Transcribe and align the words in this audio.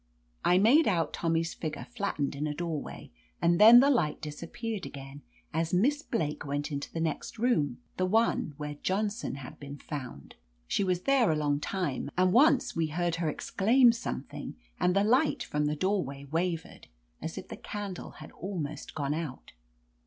I 0.43 0.57
made 0.57 0.87
out 0.87 1.13
Tommy's 1.13 1.53
figure 1.53 1.85
flattened 1.91 2.33
in 2.33 2.47
a 2.47 2.55
doorway, 2.55 3.11
and 3.39 3.61
then 3.61 3.81
the 3.81 3.91
light 3.91 4.19
disappeared 4.19 4.83
again 4.83 5.21
as 5.53 5.75
Miss 5.75 6.01
Blake 6.01 6.43
went 6.43 6.71
into 6.71 6.91
the 6.91 6.99
next 6.99 7.37
room, 7.37 7.77
the 7.97 8.07
one 8.07 8.55
where 8.57 8.77
Johnson 8.81 9.35
had 9.35 9.59
been 9.59 9.77
found. 9.77 10.33
She 10.67 10.83
was 10.83 11.01
there 11.03 11.29
a 11.29 11.35
long 11.35 11.59
time, 11.59 12.09
and 12.17 12.33
once 12.33 12.75
we 12.75 12.87
heard 12.87 13.17
her 13.17 13.29
ex 13.29 13.51
claim 13.51 13.91
something 13.91 14.55
and 14.79 14.95
the 14.95 15.03
light 15.03 15.43
from 15.43 15.65
the 15.65 15.75
door 15.75 16.03
way 16.03 16.25
wavered, 16.25 16.87
as 17.21 17.37
if 17.37 17.49
the 17.49 17.55
candle 17.55 18.09
had 18.23 18.31
almost 18.31 18.95
gone 18.95 19.13
out. 19.13 19.51